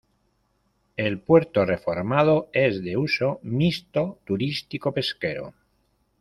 [0.97, 5.53] El puerto, reformado, es de uso mixto turístico-pesquero.